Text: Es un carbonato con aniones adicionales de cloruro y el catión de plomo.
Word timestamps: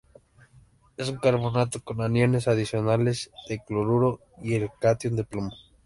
Es 0.97 1.09
un 1.09 1.17
carbonato 1.17 1.79
con 1.83 2.01
aniones 2.01 2.47
adicionales 2.47 3.29
de 3.47 3.63
cloruro 3.63 4.19
y 4.41 4.55
el 4.55 4.71
catión 4.79 5.15
de 5.15 5.23
plomo. 5.25 5.51